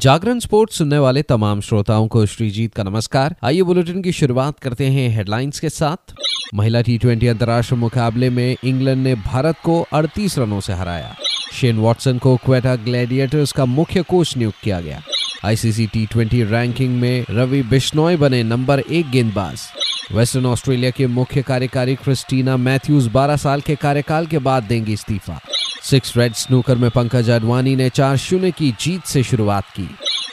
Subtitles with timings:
[0.00, 4.86] जागरण sports सुनने वाले तमाम श्रोताओं को श्रीजीत का नमस्कार। आइए बुलेटिन की शुरुआत करते
[4.86, 6.14] हैं हेडलाइंस के साथ।
[6.54, 11.16] महिला टी ट्वेंटी अंतर्राष्ट्रीय मुकाबले में इंग्लैंड ने भारत को 38 रनों से हराया।
[11.52, 15.02] शेन वॉटसन को क्वेटा ग्लैडिएटर्स का मुख्य कोच नियुक्त किया गया।
[15.44, 19.60] आईसीसी टी ट्वेंटी रैंकिंग में रवि बिश्नोई बने नंबर एक गेंदबाज।
[20.12, 25.40] वेस्टर्न ऑस्ट्रेलिया के मुख्य कार्यकारी क्रिस्टीना मैथ्यूज 12 साल के कार्यकाल के बाद देंगी इस्तीफा।
[25.90, 29.88] सिक्स रेड स्नूकर में पंकज अडवाणी ने चार शून्य की जीत से शुरुआत की।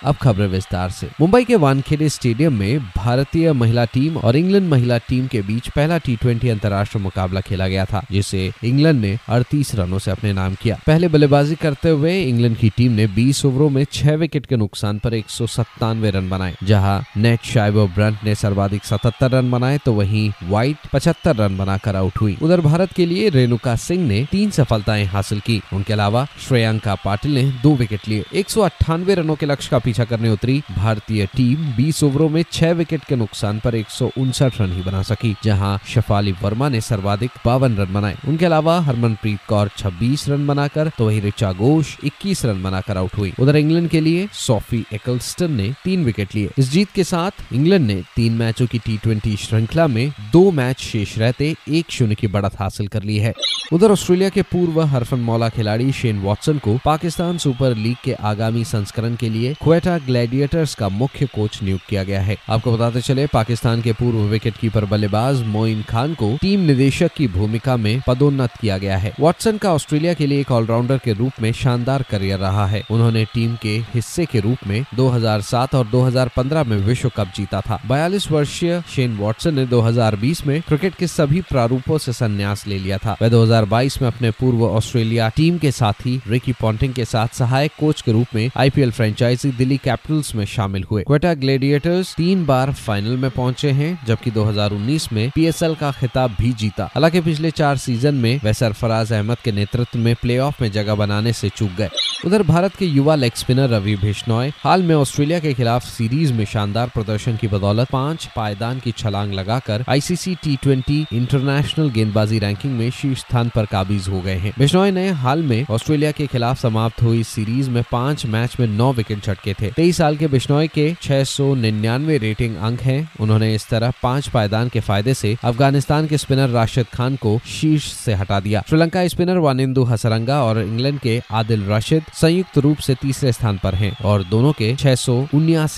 [0.06, 4.98] अब खबरें विस्तार से। मुंबई के वानखेड़े स्टेडियम में भारतीय महिला टीम और इंग्लैंड महिला
[4.98, 9.76] टीम के बीच पहला टी ट्वेंटी अंतर्राष्ट्रीय मुकाबला खेला गया था, जिसे इंग्लैंड ने 38
[9.76, 13.70] रनों से अपने नाम किया। पहले बल्लेबाजी करते हुए इंग्लैंड की टीम ने 20 ओवरों
[13.70, 18.18] में छह विकेट के नुकसान पर एक सौ सत्तानवे रन बनाए। जहाँ नेट शाइब ब्रंट
[18.24, 22.94] ने सर्वाधिक सतहत्तर रन बनाए तो वहीं व्हाइट पचहत्तर रन बनाकर आउट हुई। उधर भारत
[22.94, 27.76] के लिए रेणुका सिंह ने तीन सफलताएँ हासिल की। उनके अलावा श्रेयांका पाटिल ने दो
[27.76, 32.30] विकेट लिए। एक सौ अठानवे रनों के लक्ष्य का करने उतरी। भारतीय टीम 20 ओवरों
[32.30, 36.32] में छह विकेट के नुकसान पर एक सौ उनसठ रन ही बना सकी, जहाँ शफाली
[36.32, 41.20] वर्मा ने सर्वाधिक बावन रन बनाए। उनके अलावा हरमनप्रीत कौर 26 रन बनाकर तो वही
[41.20, 46.06] रिचा घोष 21 रन बनाकर आउट हुई। उधर इंग्लैंड के लिए सोफी एकलस्टन ने तीन
[46.06, 50.52] विकेट लिए। इस जीत के साथ इंग्लैंड ने तीन मैचों की टी श्रृंखला में दो
[50.52, 53.34] मैच शेष रहते एक शून्य की बढ़त हासिल कर ली है।
[53.74, 58.64] उधर ऑस्ट्रेलिया के पूर्व हरफन मौला खिलाड़ी शेन वॉटसन को पाकिस्तान सुपर लीग के आगामी
[58.64, 63.28] संस्करण के लिए क्वेटा ग्लैडिएटर्स का मुख्य कोच नियुक्त किया गया है। आपको बताते चले,
[63.28, 68.50] पाकिस्तान के पूर्व विकेट कीपर बल्लेबाज मोइन खान को टीम निदेशक की भूमिका में पदोन्नत
[68.62, 72.40] किया गया है। वॉटसन का ऑस्ट्रेलिया के लिए एक ऑलराउंडर के रूप में शानदार करियर
[72.40, 77.28] रहा है। उन्होंने टीम के हिस्से के रूप में 2007 और 2015 में विश्व कप
[77.36, 82.68] जीता था। बयालीस वर्षीय शेन वॉटसन ने 2020 में क्रिकेट के सभी प्रारूपों से संन्यास
[82.68, 86.94] ले लिया था। वह 2022 में अपने पूर्व ऑस्ट्रेलिया टीम के साथ ही रिकी पॉन्टिंग
[86.94, 91.34] के साथ सहायक कोच के रूप में आईपीएल फ्रेंचाइजी दिल्ली कैपिटल्स में शामिल हुए। क्वेटा
[91.34, 96.86] ग्लेडिएटर्स तीन बार फाइनल में पहुँचे हैं, जबकि 2019 में पीएसएल का खिताब भी जीता।
[96.86, 101.34] हालाँकि पिछले चार सीज़न में वह सरफराज अहमद के नेतृत्व में प्लेऑफ में जगह बनाने
[101.34, 101.90] से चूक गए।
[102.26, 106.46] उधर भारत के युवा लेग स्पिनर रवि बिश्नोय हाल में ऑस्ट्रेलिया के खिलाफ सीरीज़ में
[106.46, 112.78] शानदार प्रदर्शन की बदौलत पाँच पायदान की छलांग लगाकर आईसीसी टी ट्वेंटी इंटरनेशनल गेंदबाजी रैंकिंग
[112.78, 116.62] में शीर्ष स्थान पर काबिज हो गए हैं। बिश्नोय ने हाल में ऑस्ट्रेलिया के खिलाफ
[116.62, 120.68] समाप्त हुई सीरीज़ में पाँच मैच में नौ विकेट झटके थे। तेईस साल के बिश्नोई
[120.68, 125.36] के छह सौ निन्यानवे रेटिंग अंक हैं। उन्होंने इस तरह पाँच पायदान के फ़ायदे से
[125.44, 130.62] अफ़गानिस्तान के स्पिनर राशिद खान को शीर्ष से हटा दिया। श्रीलंका स्पिनर वानिंदु हसरंगा और
[130.62, 134.96] इंग्लैंड के आदिल राशिद संयुक्त रूप से तीसरे स्थान पर हैं और दोनों के छह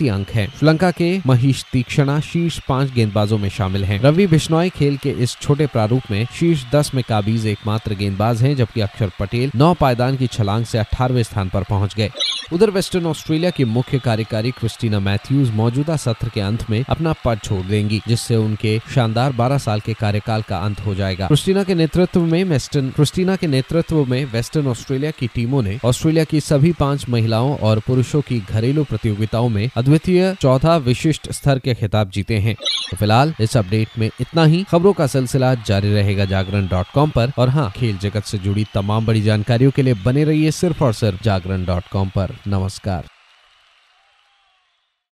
[0.08, 4.98] अंक हैं। श्रीलंका के महेश तीक्षणा शीर्ष पाँच गेंदबाजों में शामिल हैं। रवि बिश्नोई खेल
[4.98, 9.52] के इस छोटे प्रारूप में शीर्ष दस में काबिज एकमात्र गेंदबाज हैं, जबकि अक्षर पटेल
[9.56, 12.10] नौ पायदान की छलांग से अठारवे स्थान पर पहुँच गए।
[12.54, 17.40] उधर वेस्टर्न ऑस्ट्रेलिया की मुख्य कार्यकारी क्रिस्टीना मैथ्यूज मौजूदा सत्र के अंत में अपना पद
[17.44, 21.76] छोड़ देंगी, जिससे उनके शानदार 12 साल के कार्यकाल का अंत हो जाएगा। क्रिस्टीना के
[21.76, 26.72] नेतृत्व में वेस्टर्न, क्रिस्टीना के नेतृत्व में वेस्टर्न ऑस्ट्रेलिया की टीमों ने ऑस्ट्रेलिया की सभी
[26.72, 32.38] पाँच महिलाओं और पुरुषों की घरेलू प्रतियोगिताओं में अद्वितीय चौथा विशिष्ट स्तर के खिताब जीते
[32.38, 32.56] हैं।
[32.92, 37.10] तो फ़िलहाल इस अपडेट में इतना ही। खबरों का सिलसिला जारी रहेगा जागरण डॉट कॉम
[37.10, 40.84] पर। और हाँ खेल जगत से जुड़ी तमाम बड़ी जानकारियों के लिए बने रहिए सिर्फ़
[40.84, 42.12] और सिर्फ़ जागरण डॉट कॉम
[42.48, 43.06] नमस्कार।